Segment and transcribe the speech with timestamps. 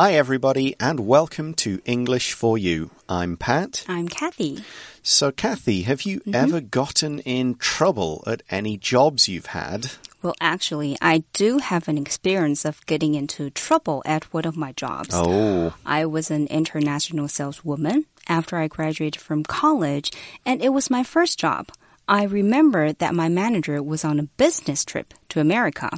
[0.00, 2.88] Hi, everybody, and welcome to English for You.
[3.06, 3.84] I'm Pat.
[3.86, 4.64] I'm Kathy.
[5.02, 6.34] So, Kathy, have you Mm-hmm.
[6.34, 9.90] ever gotten in trouble at any jobs you've had?
[10.22, 14.72] Well, actually, I do have an experience of getting into trouble at one of my
[14.72, 15.10] jobs.
[15.12, 20.12] Oh, I was an international saleswoman after I graduated from college,
[20.46, 21.68] and it was my first job.
[22.10, 25.88] I remember that my manager was on a business trip to America,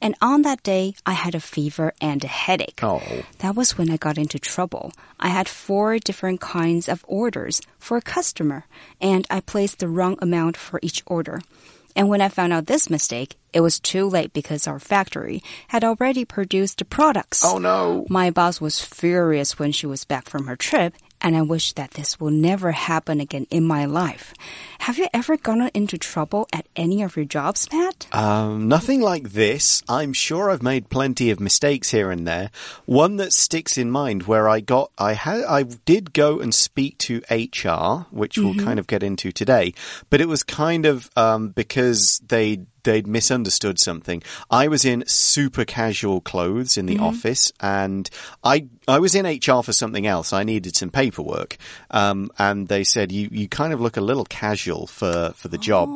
[0.00, 2.78] and on that day, I had a fever and a headache.
[2.84, 3.02] Oh.
[3.40, 4.92] That was when I got into trouble.
[5.18, 8.66] I had four different kinds of orders for a customer,
[9.00, 11.40] and I placed the wrong amount for each order.
[11.96, 15.82] And when I found out this mistake, it was too late because our factory had
[15.82, 17.42] already produced the products.
[17.44, 18.06] oh no.
[18.08, 21.92] My boss was furious when she was back from her trip, and I wish that
[21.92, 24.34] this will never happen again in my life.
[24.80, 28.06] Have you ever gotten into trouble at any of your jobs, Pat?
[28.12, 29.82] Um, nothing like this.
[29.88, 32.50] I'm sure I've made plenty of mistakes here and there.
[32.84, 36.98] One that sticks in mind where I got, I had, I did go and speak
[36.98, 39.74] to HR, which we'll kind of get into today,
[40.10, 44.22] but it was kind of, um, because they they'd misunderstood something.
[44.50, 48.08] I was in super casual clothes in the office and
[48.42, 50.32] I I was in HR for something else.
[50.32, 51.58] I needed some paperwork.
[51.90, 55.58] Um, and they said you you kind of look a little casual for for the
[55.58, 55.88] job.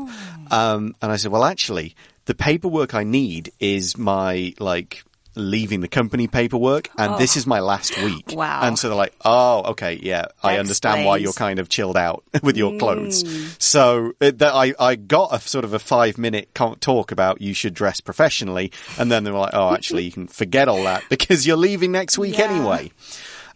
[0.50, 1.94] Um, and I said, "Well, actually,
[2.27, 5.04] the paperwork I need is my like
[5.34, 7.38] leaving the company paperwork and this oh.
[7.38, 8.60] is my last week." Wow.
[8.62, 11.97] And so they're like, "Oh, okay, yeah, I That understand why you're kind of chilled
[11.97, 13.60] out with your clothes." Mm.
[13.60, 17.54] So it, that I I got a sort of a five minute talk about you
[17.54, 21.04] should dress professionally, and then they were like, "Oh, actually, you can forget all that
[21.09, 22.50] because you're leaving next week Yeah.
[22.50, 22.93] anyway."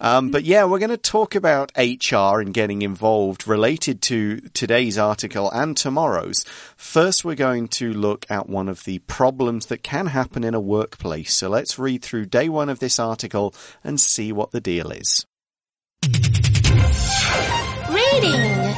[0.00, 4.99] Um, but yeah, we're going to talk about HR and getting involved related to today's
[4.99, 6.44] article and tomorrow's.
[6.77, 10.60] First, we're going to look at one of the problems that can happen in a
[10.60, 11.34] workplace.
[11.34, 15.25] So let's read through day one of this article and see what the deal is.
[17.91, 18.75] Reading.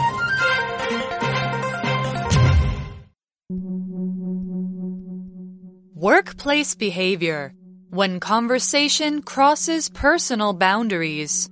[5.95, 7.53] Workplace behavior
[7.91, 11.49] when conversation crosses personal boundaries.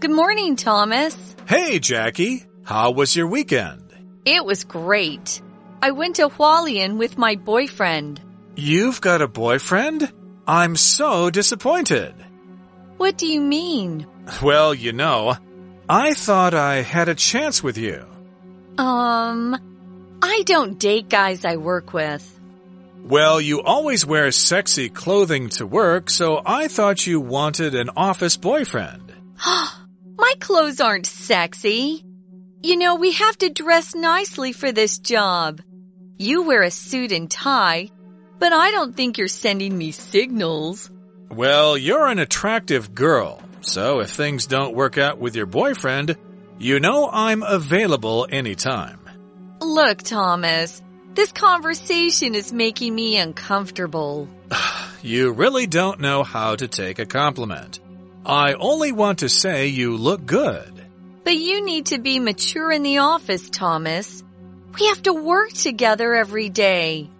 [0.00, 1.16] Good morning, Thomas.
[1.46, 2.44] Hey, Jackie.
[2.64, 3.82] How was your weekend?
[4.24, 5.40] It was great.
[5.82, 8.20] I went to Hualien with my boyfriend.
[8.56, 10.12] You've got a boyfriend?
[10.46, 12.14] I'm so disappointed.
[12.96, 14.06] What do you mean?
[14.42, 15.36] Well, you know,
[15.88, 18.06] I thought I had a chance with you.
[18.78, 22.30] Um, I don't date guys I work with.
[23.04, 28.38] Well, you always wear sexy clothing to work, so I thought you wanted an office
[28.38, 29.12] boyfriend.
[29.44, 32.02] My clothes aren't sexy.
[32.62, 35.60] You know, we have to dress nicely for this job.
[36.16, 37.90] You wear a suit and tie,
[38.38, 40.90] but I don't think you're sending me signals.
[41.30, 46.16] Well, you're an attractive girl, so if things don't work out with your boyfriend,
[46.58, 49.00] you know I'm available anytime.
[49.60, 50.80] Look, Thomas,
[51.14, 54.28] this conversation is making me uncomfortable.
[55.04, 57.78] You really don't know how to take a compliment.
[58.24, 60.72] I only want to say you look good.
[61.24, 64.24] But you need to be mature in the office, Thomas.
[64.78, 67.10] We have to work together every day.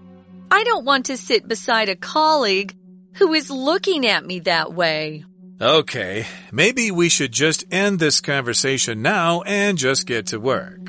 [0.51, 2.75] I don't want to sit beside a colleague
[3.17, 5.27] who is looking at me that way.
[5.61, 10.84] Okay, maybe we should just end this conversation now and just get to work.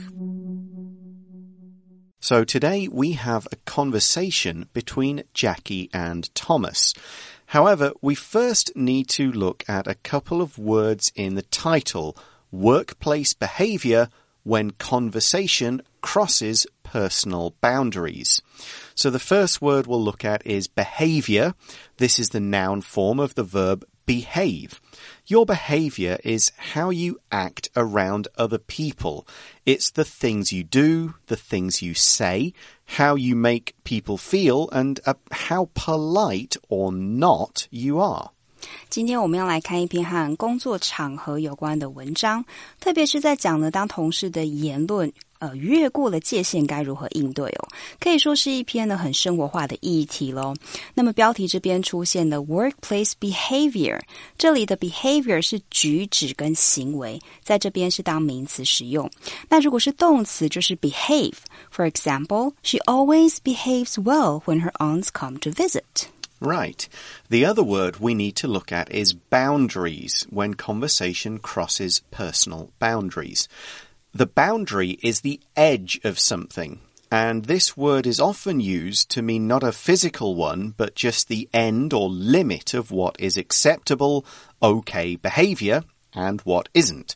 [2.28, 6.92] So today we have a conversation between Jackie and Thomas.
[7.46, 12.18] However, we first need to look at a couple of words in the title
[12.52, 14.10] workplace behavior
[14.42, 18.42] when conversation crosses personal boundaries.
[18.96, 21.54] So the first word we'll look at is behavior.
[21.98, 24.82] This is the noun form of the verb behave.
[25.27, 29.25] Your behavior is how you act around other people.
[29.65, 32.53] It's the things you do, the things you say,
[32.97, 38.31] how you make people feel, and uh, how polite or not you are.
[38.91, 42.45] 今天我们要来看一篇和工作场合有关的文章，
[42.78, 47.69] 特别是在讲呢，当同事的言论 呃越过了界限，该如何应对哦？
[47.98, 50.54] 可以说是一篇呢很生活化的议题喽。
[50.95, 53.98] 那么标题这边出现的 workplace behavior，
[54.37, 59.10] 这里的 behavior 是举止跟行为，在这边是当名词使用。
[59.48, 66.09] 那如果是动词，就是 behave。For example, she always behaves well when her aunts come to visit.
[66.42, 66.89] Right.
[67.28, 73.45] The other word we need to look at is boundaries when conversation crosses personal boundaries.
[74.17, 76.79] The boundary is the edge of something.
[77.12, 81.50] and this word is often used to mean not a physical one, but just the
[81.53, 84.26] end or limit of what is acceptable,
[84.64, 85.84] okay behavior
[86.14, 87.14] and what isn't.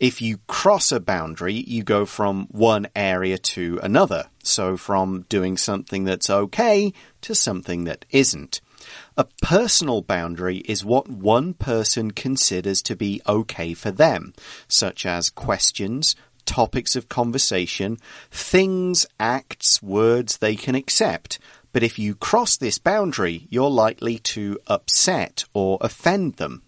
[0.00, 4.24] If you cross a boundary, you go from one area to another.
[4.42, 8.60] So from doing something that's okay to something that isn't.
[9.16, 14.34] A personal boundary is what one person considers to be okay for them,
[14.66, 16.16] such as questions,
[16.51, 17.97] topics of conversation,
[18.31, 21.39] things, acts, words they can accept.
[21.73, 26.61] But if you cross this boundary, you're likely to upset or offend them.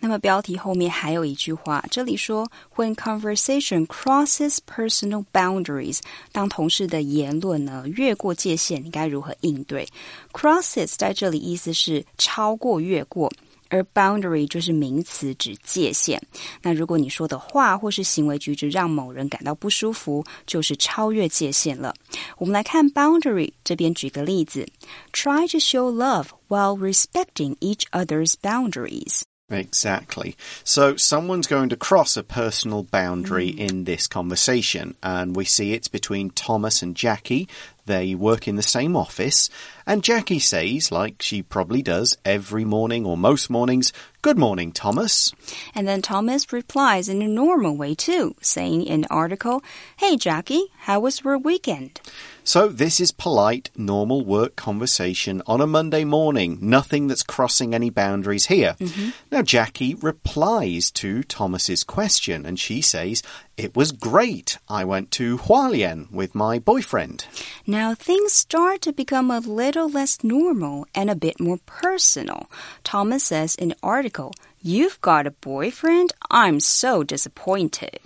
[0.00, 6.00] 那么标题后面还有一句话，这里说 When conversation crosses personal boundaries，
[6.32, 9.88] 当同事的言论呢越过界限，你该如何应对？
[10.32, 13.30] Crosses 在这里意思是超过、越过。
[13.68, 16.20] 而 boundary 就是名词，指界限。
[16.60, 21.94] 那如果你说的话或是行为举止让某人感到不舒服，就是超越界限了。
[22.38, 24.66] 我们来看 boundary 这边举个例子：
[25.12, 30.36] Try to show love while respecting each other's boundaries。Exactly.
[30.62, 33.68] So someone's going to cross a personal boundary mm.
[33.68, 37.48] in this conversation, and we see it's between Thomas and Jackie.
[37.85, 39.49] They work in the same office,
[39.85, 43.93] and Jackie says, like she probably does every morning or most mornings,
[44.25, 45.31] Good morning, Thomas.
[45.75, 49.63] And then Thomas replies in a normal way too, saying in the article,
[49.97, 52.01] Hey Jackie, how was your weekend?
[52.47, 56.59] So this is polite, normal work conversation on a Monday morning.
[56.61, 58.75] Nothing that's crossing any boundaries here.
[58.79, 59.13] Mm -hmm.
[59.31, 63.23] Now Jackie replies to Thomas's question and she says,
[63.57, 64.57] "It was great.
[64.69, 67.25] I went to Hualien with my boyfriend."
[67.65, 72.41] Now things start to become a little less normal and a bit more personal.
[72.83, 74.14] Thomas says in the article,
[74.61, 76.13] "You've got a boyfriend?
[76.29, 77.99] I'm so disappointed."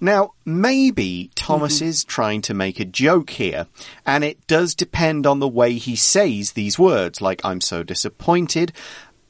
[0.00, 1.88] Now, maybe Thomas mm -hmm.
[1.88, 3.66] is trying to make a joke here,
[4.04, 8.72] and it does depend on the way he says these words, like, I'm so disappointed.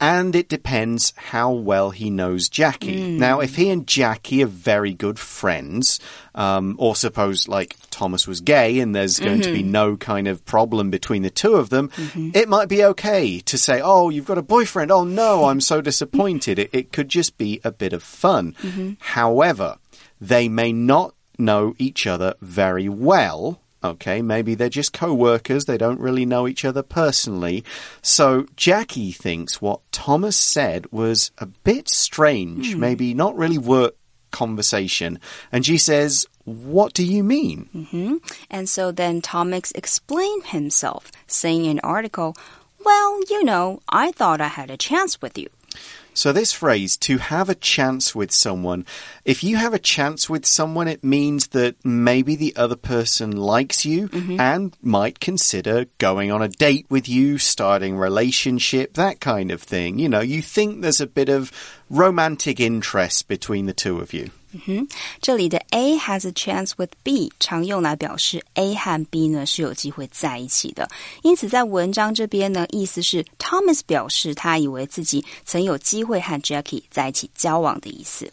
[0.01, 3.01] And it depends how well he knows Jackie.
[3.01, 3.19] Mm.
[3.19, 5.99] Now, if he and Jackie are very good friends,
[6.35, 9.45] um, or suppose like Thomas was gay and there's going mm -hmm.
[9.45, 9.73] to be mm-hmm.
[9.73, 12.37] no kind of problem between the two of them, mm -hmm.
[12.37, 14.91] it might be okay to say, Oh, you've got a boyfriend.
[14.91, 16.59] Oh no, I'm so disappointed.
[16.59, 18.55] it, it could just be a bit of fun.
[18.63, 18.97] -hmm.
[18.99, 19.79] However,
[20.21, 23.61] they may not know each other very well.
[23.87, 27.65] Okay, maybe they're just co workers, they don't really know each other personally.
[28.03, 32.79] So Jackie thinks what Thomas said was a bit strange, mm.
[32.79, 33.95] maybe not really work
[34.31, 35.19] conversation.
[35.51, 37.69] And she says, What do you mean?
[37.75, 38.15] Mm -hmm.
[38.51, 42.35] And so then Thomas explained himself, saying in an article,
[42.85, 45.49] Well, you know, I thought I had a chance with you.
[46.17, 48.87] So, this phrase, to have a chance with someone,
[49.27, 53.85] if you have a chance with someone, it means that maybe the other person likes
[53.85, 54.41] you mm -hmm.
[54.41, 59.99] and might consider going on a date with you, starting relationship, that kind of thing.
[59.99, 61.53] You know, you think there's a bit of
[61.91, 64.31] romantic interest between the two of you.
[64.56, 64.88] 嗯哼，
[65.22, 70.90] 这里的 A has a chance with B 常用来表示 A 和 B 呢是有机会在一起的。
[71.24, 78.30] 因此，在文章这边呢，意思是 Thomas 表示他以为自己曾有机会和 Jackie 在一起交往的意思。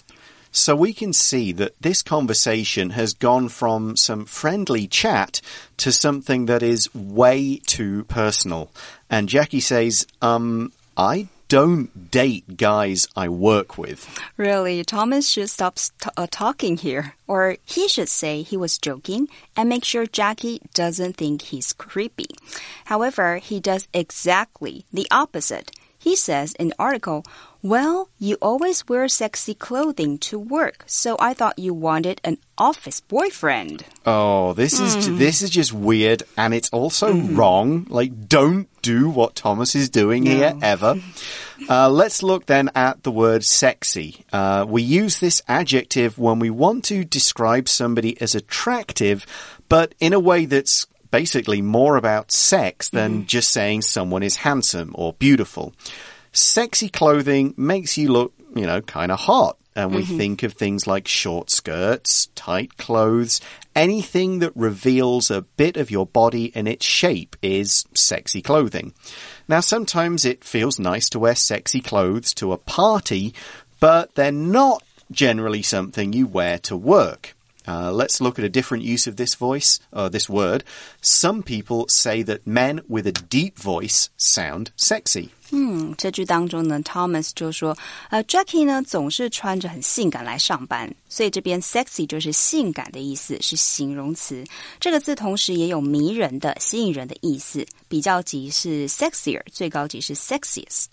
[0.50, 5.40] So we can see that this conversation has gone from some friendly chat
[5.76, 8.68] to something that is way too personal.
[9.08, 14.07] And Jackie says, um, I don't date guys I work with.
[14.37, 15.77] Really, Thomas should stop
[16.17, 17.15] uh, talking here.
[17.27, 22.27] Or he should say he was joking and make sure Jackie doesn't think he's creepy.
[22.85, 25.71] However, he does exactly the opposite.
[26.03, 27.23] He says in the article,
[27.61, 32.99] well, you always wear sexy clothing to work, so I thought you wanted an office
[32.99, 33.85] boyfriend.
[34.05, 35.17] Oh, this is mm.
[35.17, 37.37] this is just weird and it's also mm.
[37.37, 37.87] wrong.
[37.89, 40.31] Like don't do what Thomas is doing no.
[40.31, 40.95] here ever.
[41.69, 44.25] Uh, let's look then at the word sexy.
[44.33, 49.25] Uh, we use this adjective when we want to describe somebody as attractive,
[49.69, 53.25] but in a way that's basically more about sex than mm.
[53.27, 55.73] just saying someone is handsome or beautiful
[56.33, 59.57] sexy clothing makes you look, you know, kind of hot.
[59.75, 60.17] And we mm -hmm.
[60.17, 63.41] think of things like short skirts, tight clothes,
[63.75, 68.93] anything that reveals a bit of your body and its shape is sexy clothing.
[69.47, 73.33] Now, sometimes it feels nice to wear sexy clothes to a party,
[73.79, 77.35] but they're not generally something you wear to work.
[77.66, 80.62] Uh, let's look at a different use of this voice, uh, this word.
[81.02, 85.28] Some people say that men with a deep voice sound sexy.
[85.50, 87.76] 嗯，这句当中呢，Thomas 就说，
[88.08, 94.42] 呃，Jackie 呢总是穿着很性感来上班，所以这边 sexy 就是性感的意思，是形容词。
[94.80, 97.66] 这个字同时也有迷人的、吸引人的意思。
[97.86, 100.86] 比较级是 sexier，最高级是 sexiest。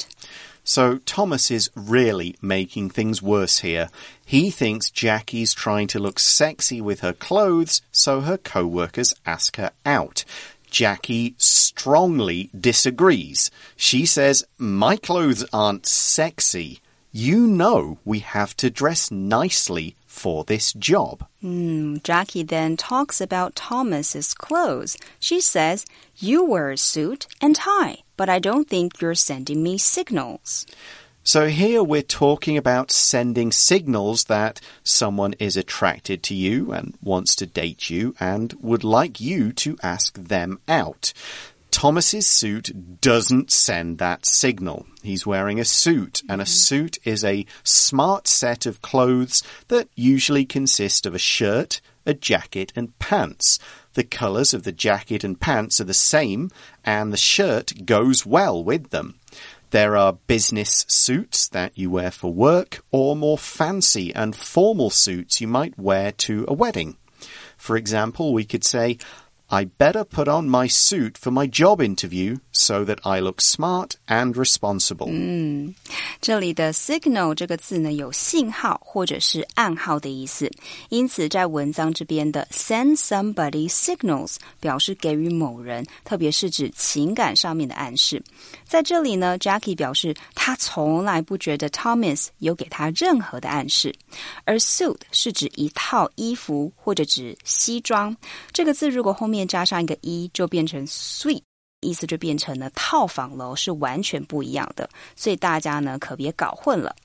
[0.71, 3.89] So Thomas is really making things worse here.
[4.25, 9.73] He thinks Jackie's trying to look sexy with her clothes, so her co-workers ask her
[9.85, 10.25] out.
[10.71, 13.51] Jackie strongly disagrees.
[13.75, 16.81] She says, My clothes aren't sexy.
[17.11, 21.27] You know we have to dress nicely for this job.
[21.43, 24.97] Mm, Jackie then talks about Thomas's clothes.
[25.19, 25.85] She says,
[26.19, 30.67] You wear a suit and tie, but I don't think you're sending me signals.
[31.23, 37.35] So here we're talking about sending signals that someone is attracted to you and wants
[37.37, 41.15] to date you and would like you to ask them out.
[41.71, 44.85] Thomas's suit doesn't send that signal.
[45.03, 46.51] He's wearing a suit, and a mm-hmm.
[46.51, 52.71] suit is a smart set of clothes that usually consist of a shirt, a jacket,
[52.77, 53.59] and pants.
[53.95, 56.51] The colours of the jacket and pants are the same,
[56.85, 59.17] and the shirt goes well with them.
[59.71, 65.41] There are business suits that you wear for work, or more fancy and formal suits
[65.41, 66.97] you might wear to a wedding.
[67.57, 68.99] For example, we could say,
[69.50, 73.92] I better put on my suit for my job interview so that I look smart
[74.08, 75.08] and responsible.
[75.08, 75.76] 嗯，
[76.20, 80.50] 这里的 signal 这个字呢，有信号或者是暗号的意思，
[80.90, 88.22] 因此在文章这边的 send somebody signals 表示给予某人，特别是指情感上面的暗示。
[88.66, 93.94] 在这里呢，Jackie 表示他从来不觉得 Thomas 有给他任何的暗示，
[94.44, 98.18] 而 suit 是指一套衣服或者指西装。
[98.52, 101.42] 这个字如果后面 加上一个一，就变成 suite。
[101.82, 106.96] 意思就变成了套房楼，是完全不一样的，所以大家呢可别搞混了。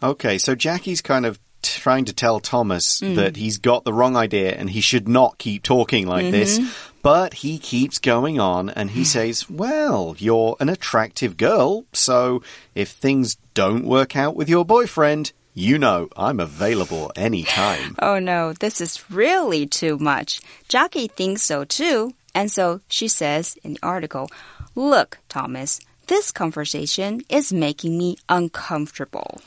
[0.00, 4.56] Okay, so Jackie's kind of trying to tell Thomas that he's got the wrong idea
[4.58, 6.58] and he should not keep talking like this.
[7.00, 12.42] But he keeps going on and he says, Well, you're an attractive girl, so
[12.74, 17.95] if things don't work out with your boyfriend, you know I'm available anytime.
[17.99, 20.41] Oh no, this is really too much.
[20.67, 22.13] Jackie thinks so too.
[22.35, 24.29] And so she says in the article,
[24.75, 29.41] Look, Thomas, this conversation is making me uncomfortable.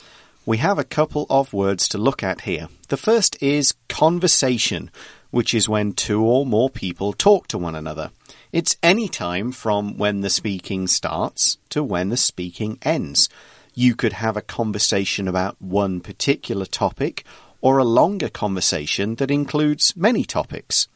[0.45, 2.69] We have a couple of words to look at here.
[2.87, 4.89] The first is conversation,
[5.29, 8.11] which is when two or more people talk to one another.
[8.53, 13.27] It's any time from when the speaking starts to when the speaking ends.
[13.77, 17.23] You could have a conversation about one particular topic
[17.61, 20.87] or a longer conversation that includes many topics.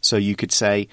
[0.00, 0.88] So you could say,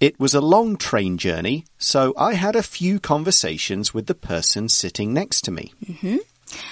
[0.00, 4.70] it was a long train journey, so I had a few conversations with the person
[4.70, 5.74] sitting next to me.
[5.84, 6.16] Mm-hmm.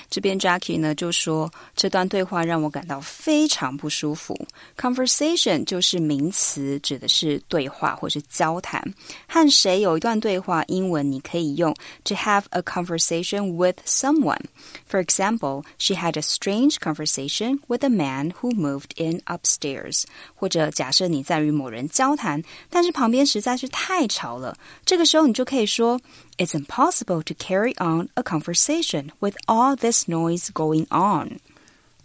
[0.09, 4.35] 这边 Jackie 呢就说，这段对话让我感到非常不舒服。
[4.75, 8.83] Conversation 就是名词，指的是对话或是交谈。
[9.27, 11.73] 和谁有一段对话，英文你可以用
[12.03, 14.41] to have a conversation with someone.
[14.89, 20.03] For example, she had a strange conversation with a man who moved in upstairs.
[20.35, 26.01] 或者假设你在与某人交谈，但是旁边实在是太吵了，这个时候你就可以说。
[26.39, 31.40] It's impossible to carry on a conversation with all this noise going on.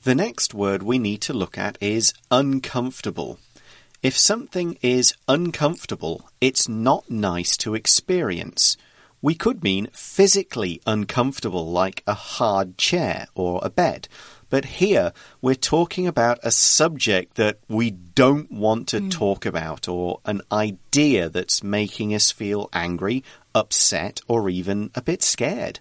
[0.04, 3.38] The next word we need to look at is uncomfortable.
[4.02, 8.78] If something is uncomfortable, it's not nice to experience.
[9.22, 14.08] We could mean physically uncomfortable, like a hard chair or a bed.
[14.50, 15.12] But here
[15.42, 19.10] we're talking about a subject that we don't want to hmm.
[19.10, 23.24] talk about or an idea that's making us feel angry,
[23.54, 25.80] upset, or even a bit scared.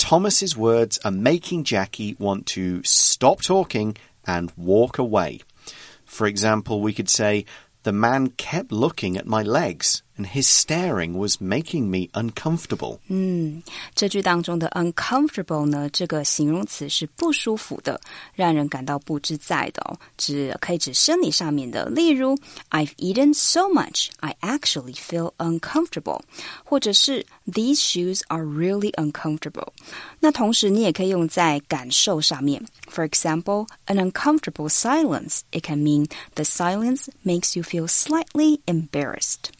[0.00, 5.40] Thomas's words are making Jackie want to stop talking and walk away.
[6.06, 7.44] For example, we could say,
[7.82, 12.99] The man kept looking at my legs, and his staring was making me uncomfortable.
[13.93, 17.99] 这句当中的 uncomfortable 呢，这个形容词是不舒服的，
[18.33, 22.37] 让人感到不自在的哦，指可以指生理上面的，例如
[22.69, 26.21] I've eaten so much, I actually feel uncomfortable，
[26.63, 29.69] 或者是 These shoes are really uncomfortable。
[30.19, 35.41] 那同时你也可以用在感受上面，For example, an uncomfortable silence.
[35.51, 39.51] It can mean the silence makes you feel slightly embarrassed.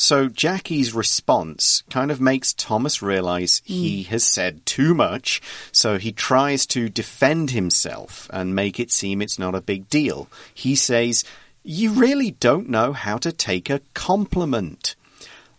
[0.00, 3.72] So Jackie's response kind of makes Thomas realize hmm.
[3.74, 5.42] he has said too much,
[5.72, 10.28] so he tries to defend himself and make it seem it's not a big deal.
[10.54, 11.22] He says,
[11.62, 14.96] You really don't know how to take a compliment.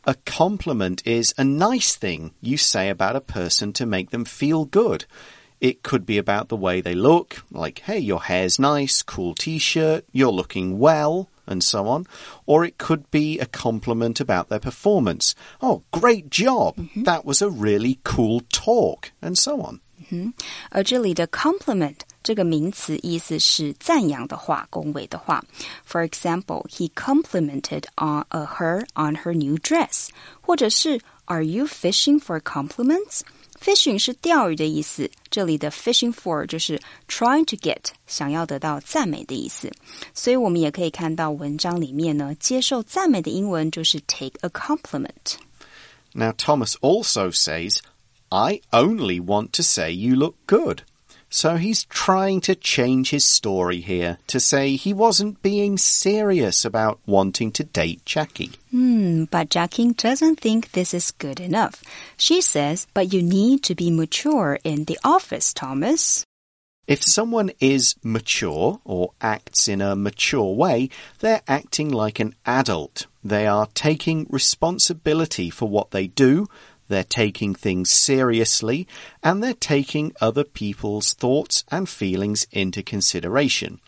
[0.05, 4.65] A compliment is a nice thing you say about a person to make them feel
[4.65, 5.05] good.
[5.59, 9.59] It could be about the way they look, like, hey, your hair's nice, cool t
[9.59, 12.04] shirt, you're looking well, and so on.
[12.44, 15.34] Or it could be a compliment about their performance.
[15.60, 16.74] Oh, great job!
[17.04, 19.80] That was a really cool talk, and so on.
[20.70, 25.42] 而这里的 compliment 这个名词意思是赞扬的话、恭维的话。
[25.84, 30.08] For example, he complimented on uh, her on her new dress，
[30.40, 32.40] 或者是 Are you fishing for
[33.60, 39.72] compliments？Fishing 是钓鱼的意思，这里的 fishing for 就是 trying to get 想要得到赞美的意思，
[40.14, 45.36] 所以我们也可以看到文章里面呢，接受赞美的英文就是 take a compliment。
[46.12, 47.78] Now, Thomas also says,
[48.28, 50.82] I only want to say you look good.
[51.33, 56.99] So he's trying to change his story here to say he wasn't being serious about
[57.05, 58.51] wanting to date Jackie.
[58.69, 61.83] Hmm, but Jackie doesn't think this is good enough.
[62.17, 66.25] She says, but you need to be mature in the office, Thomas.
[66.85, 73.07] If someone is mature or acts in a mature way, they're acting like an adult.
[73.23, 76.47] They are taking responsibility for what they do,
[76.91, 78.87] they're taking things seriously,
[79.23, 83.79] and they're taking other people's thoughts and feelings into consideration.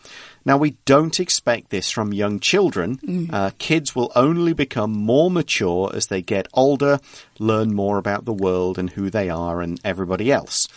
[0.45, 2.99] Now, we don't expect this from young children.
[3.31, 6.99] Uh, kids will only become more mature as they get older,
[7.39, 10.67] learn more about the world and who they are and everybody else.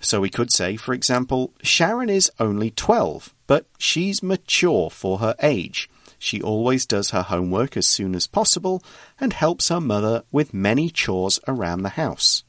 [0.00, 5.34] So we could say, for example, Sharon is only 12, but she's mature for her
[5.42, 5.88] age.
[6.19, 8.81] She always does her homework as soon as possible
[9.19, 12.39] and helps her mother with many chores around the house.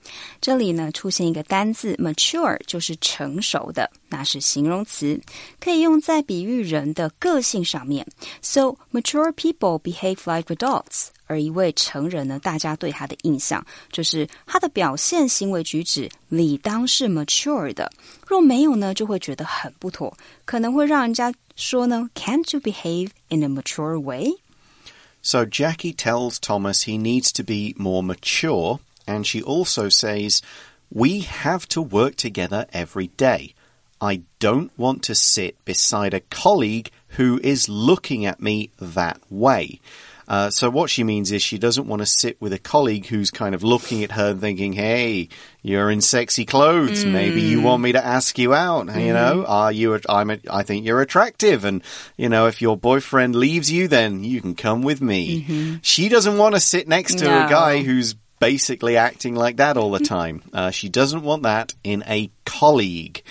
[0.40, 5.20] 这里呢出现一个单字 mature，就是成熟的，那是形容词，
[5.61, 8.07] 可以用在比喻人的个性上面。
[8.40, 11.09] So mature people behave like adults。
[11.29, 17.90] 而一位成人呢，大家对他的印象就是他的表现、行为举止理当是 mature 的。
[18.24, 28.02] 若没有呢，就会觉得很不妥，可能会让人家 说呢，Can't you behave in a mature way？So Jackie tells Thomas he needs to be more
[28.02, 30.41] mature, and she also says,
[30.89, 33.54] We have to work together every day.
[34.02, 39.80] I don't want to sit beside a colleague who is looking at me that way.
[40.27, 43.31] Uh, so what she means is she doesn't want to sit with a colleague who's
[43.31, 45.29] kind of looking at her and thinking, "Hey,
[45.62, 47.03] you're in sexy clothes.
[47.05, 48.88] Maybe you want me to ask you out.
[48.95, 49.93] You know, are you?
[49.95, 50.29] a- I'm.
[50.29, 51.81] A, I think you're attractive, and
[52.17, 56.38] you know, if your boyfriend leaves you, then you can come with me." She doesn't
[56.38, 60.41] want to sit next to a guy who's basically acting like that all the time.
[60.51, 63.21] Uh, she doesn't want that in a colleague.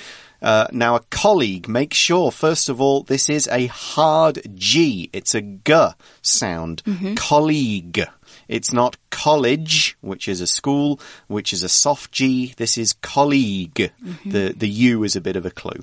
[0.42, 5.10] Uh, now, a colleague, make sure, first of all, this is a hard G.
[5.12, 5.74] It's a G
[6.22, 6.82] sound.
[7.16, 8.06] Colleague.
[8.48, 10.98] It's not college, which is a school,
[11.28, 12.54] which is a soft G.
[12.56, 13.92] This is colleague.
[14.24, 15.82] The, the U is a bit of a clue.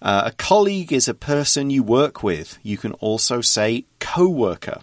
[0.00, 2.58] Uh, a colleague is a person you work with.
[2.62, 4.80] You can also say co-worker.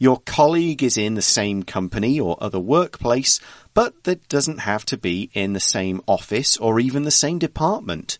[0.00, 3.40] Your colleague is in the same company or other workplace,
[3.74, 8.18] but that doesn't have to be in the same office or even the same department.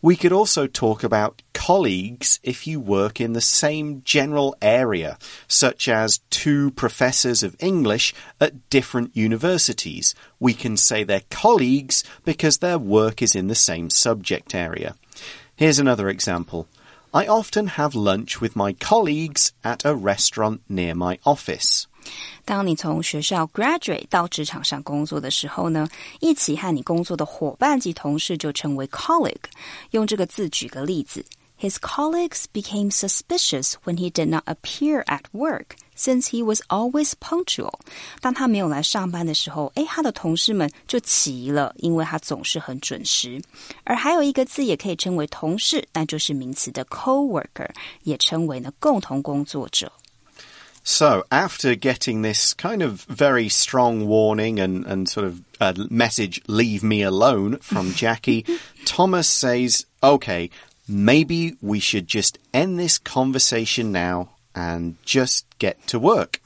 [0.00, 5.86] We could also talk about colleagues if you work in the same general area, such
[5.88, 10.16] as two professors of English at different universities.
[10.40, 14.96] We can say they're colleagues because their work is in the same subject area.
[15.54, 16.66] Here's another example.
[17.14, 21.86] I often have lunch with my colleagues at a restaurant near my office.
[22.44, 25.88] 当你从学校 graduate 到职场上工作的时候呢，
[26.20, 29.36] 一起和你工作的伙伴及同事就称为 colleague。
[29.90, 31.24] 用这个字举个例子
[31.60, 35.76] ，His colleagues became suspicious when he did not appear at work.
[35.94, 37.74] Since he was always punctual，
[38.20, 43.40] 当他没有来上班的时候，诶，他的同事们就起了，因为他总是很准时。
[43.84, 47.68] 而还有一个字也可以称为同事，那就是名词的 co-worker，
[48.02, 49.92] 也称为呢共同工作者。
[50.84, 56.82] So, after getting this kind of very strong warning and, and sort of uh, message, leave
[56.82, 58.44] me alone, from Jackie,
[58.84, 60.50] Thomas says, okay,
[60.88, 66.40] maybe we should just end this conversation now and just get to work.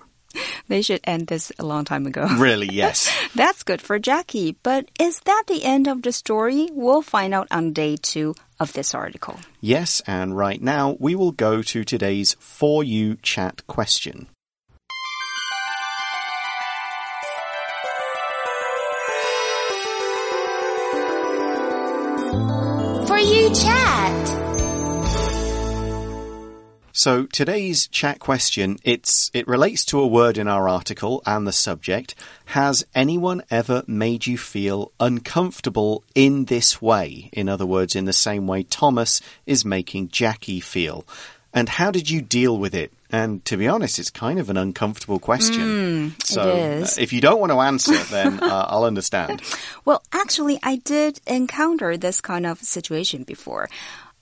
[0.69, 2.27] They should end this a long time ago.
[2.39, 3.09] Really, yes.
[3.35, 6.69] That's good for Jackie, but is that the end of the story?
[6.73, 9.37] We'll find out on day two of this article.
[9.61, 14.29] yes, and right now we will go to today's For You chat question.
[26.99, 31.53] So today's chat question, it's it relates to a word in our article and the
[31.53, 32.15] subject.
[32.47, 37.29] Has anyone ever made you feel uncomfortable in this way?
[37.35, 41.05] In other words, in the same way Thomas is making Jackie feel.
[41.53, 42.93] And how did you deal with it?
[43.13, 46.15] And to be honest, it's kind of an uncomfortable question.
[46.25, 46.97] so is.
[46.97, 49.43] uh, if you don't want to answer, then uh, I'll understand.
[49.85, 53.69] Well, actually, I did encounter this kind of situation before.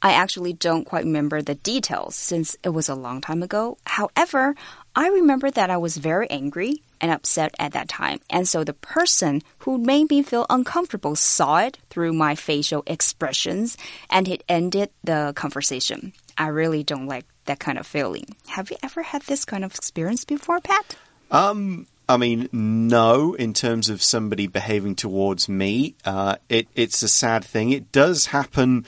[0.05, 3.79] I actually don't quite remember the details since it was a long time ago.
[3.87, 4.55] However,
[4.95, 8.21] I remember that I was very angry and upset at that time.
[8.29, 13.79] And so the person who made me feel uncomfortable saw it through my facial expressions
[14.11, 16.13] and it ended the conversation.
[16.37, 18.27] I really don't like that kind of feeling.
[18.49, 20.97] Have you ever had this kind of experience before, Pat?
[21.31, 25.95] Um, I mean, no, in terms of somebody behaving towards me.
[26.05, 27.71] Uh, it, it's a sad thing.
[27.71, 28.85] It does happen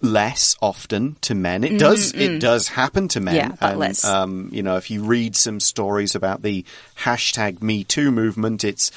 [0.00, 1.64] less often to men.
[1.64, 3.34] It does, it does happen to men.
[3.34, 4.04] Mm-hmm, Yeah, but and, less.
[4.04, 6.64] Um, you know, if you read some stories about the
[7.00, 8.90] hashtag Me Too movement, it's,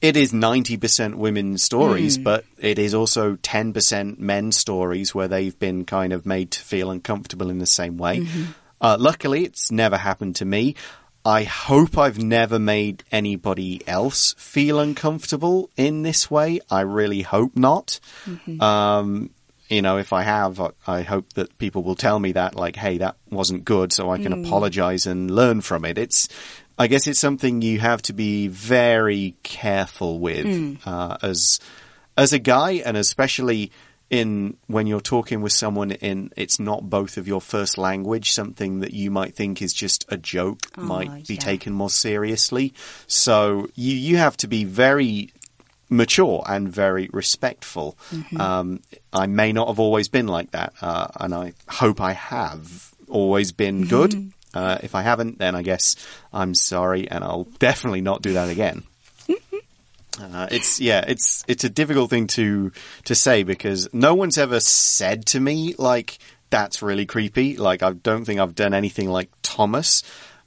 [0.00, 2.24] it is 90% women's stories, Mm.
[2.24, 6.90] but it is also 10% men's stories where they've been kind of made to feel
[6.90, 8.20] uncomfortable in the same way.
[8.20, 8.42] Mm-hmm.
[8.80, 10.74] Uh, luckily, it's never happened to me.
[11.24, 16.60] I hope I've never made anybody else feel uncomfortable in this way.
[16.70, 17.98] I really hope not.
[18.60, 19.30] Um,
[19.68, 22.98] you know, if I have, I- hope that people will tell me that, like, hey,
[22.98, 25.98] that wasn't good, so I can apologize and learn from it.
[25.98, 26.28] It's,
[26.78, 31.60] I guess it's something you have to be very careful with, uh, as,
[32.16, 33.70] as a guy and especially
[34.10, 38.80] in when you're talking with someone in it's not both of your first language something
[38.80, 41.40] that you might think is just a joke might be yeah.
[41.40, 42.72] taken more seriously
[43.06, 45.30] so you you have to be very
[45.88, 47.96] mature and very respectful.
[48.38, 48.80] Um,
[49.12, 53.52] i may not have always been like that uh, and i hope i have always
[53.52, 54.32] been good.
[54.54, 55.94] Uh, if i haven't then i guess
[56.32, 58.82] i'm sorry and i'll definitely not do that again.
[60.20, 62.72] Uh, it's yeah, it's it's a difficult thing to
[63.04, 66.18] to say because no one's ever said to me like
[66.50, 67.56] that's really creepy.
[67.56, 70.02] Like I don't think I've done anything like Thomas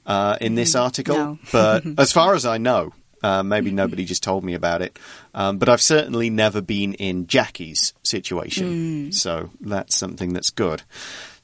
[0.06, 1.38] uh, in this article, no.
[1.50, 4.98] but as far as I know, uh, maybe nobody just told me about it.
[5.34, 10.82] Um, but I've certainly never been in Jackie's situation, so that's something that's good.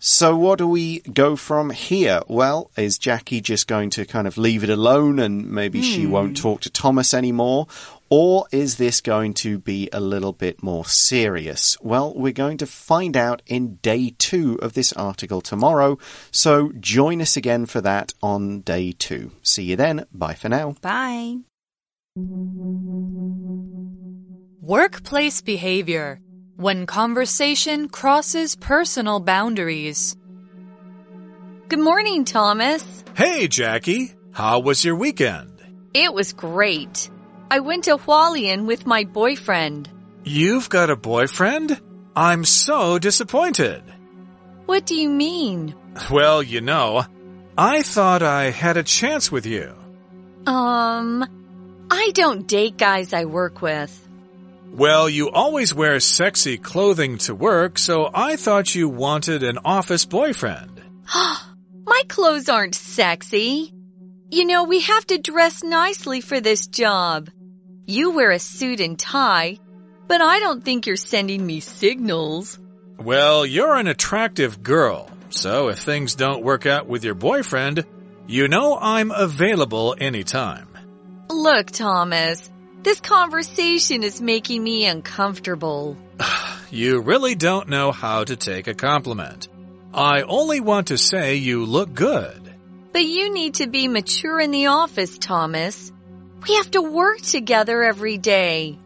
[0.00, 2.20] So what do we go from here?
[2.28, 6.36] Well, is Jackie just going to kind of leave it alone and maybe she won't
[6.36, 7.66] talk to Thomas anymore?
[8.08, 11.76] Or is this going to be a little bit more serious?
[11.82, 15.98] Well, we're going to find out in day two of this article tomorrow.
[16.30, 19.32] So join us again for that on day two.
[19.42, 20.06] See you then.
[20.12, 20.76] Bye for now.
[20.80, 21.38] Bye.
[24.60, 26.20] Workplace behavior.
[26.56, 30.16] When conversation crosses personal boundaries.
[31.68, 33.04] Good morning, Thomas.
[33.16, 34.12] Hey, Jackie.
[34.32, 35.62] How was your weekend?
[35.94, 37.10] It was great.
[37.50, 39.88] I went to Hualien with my boyfriend.
[40.24, 41.80] You've got a boyfriend?
[42.14, 43.82] I'm so disappointed.
[44.66, 45.74] What do you mean?
[46.10, 47.06] Well, you know,
[47.56, 49.74] I thought I had a chance with you.
[50.46, 51.24] Um,
[51.90, 54.08] I don't date guys I work with.
[54.72, 60.04] Well, you always wear sexy clothing to work, so I thought you wanted an office
[60.04, 60.82] boyfriend.
[61.14, 63.72] My clothes aren't sexy.
[64.30, 67.30] You know, we have to dress nicely for this job.
[67.86, 69.58] You wear a suit and tie,
[70.06, 72.58] but I don't think you're sending me signals.
[72.98, 77.86] Well, you're an attractive girl, so if things don't work out with your boyfriend,
[78.26, 80.67] you know I'm available anytime.
[81.30, 82.50] Look, Thomas,
[82.82, 85.96] this conversation is making me uncomfortable.
[86.70, 89.48] You really don't know how to take a compliment.
[89.94, 92.54] I only want to say you look good.
[92.92, 95.90] But you need to be mature in the office, Thomas.
[96.46, 98.78] We have to work together every day.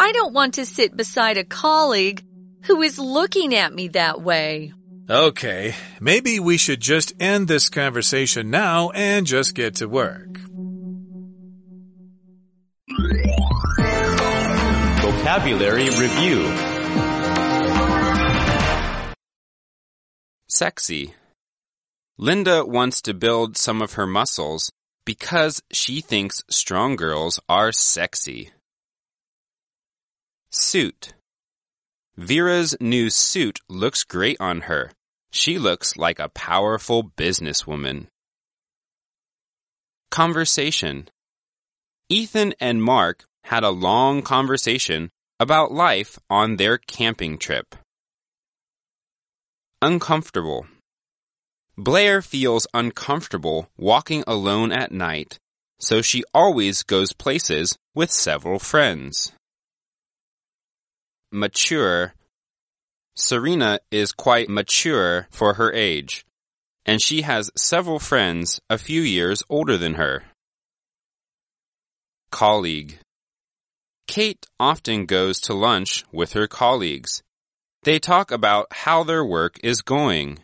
[0.00, 2.24] I don't want to sit beside a colleague
[2.62, 4.72] who is looking at me that way.
[5.10, 10.40] Okay, maybe we should just end this conversation now and just get to work.
[15.28, 16.42] Vocabulary Review
[20.48, 21.12] Sexy.
[22.16, 24.72] Linda wants to build some of her muscles
[25.04, 28.52] because she thinks strong girls are sexy.
[30.50, 31.12] Suit.
[32.16, 34.92] Vera's new suit looks great on her.
[35.30, 38.06] She looks like a powerful businesswoman.
[40.10, 41.10] Conversation.
[42.08, 45.10] Ethan and Mark had a long conversation
[45.40, 47.76] about life on their camping trip.
[49.80, 50.66] uncomfortable.
[51.76, 55.38] Blair feels uncomfortable walking alone at night,
[55.78, 59.30] so she always goes places with several friends.
[61.30, 62.14] Mature.
[63.14, 66.24] Serena is quite mature for her age,
[66.84, 70.24] and she has several friends a few years older than her.
[72.30, 72.98] Colleague.
[74.08, 77.22] Kate often goes to lunch with her colleagues.
[77.82, 80.38] They talk about how their work is going.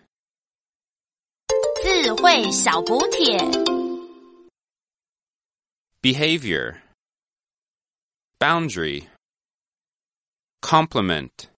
[6.02, 6.82] Behavior
[8.38, 9.08] Boundary
[10.60, 11.48] Compliment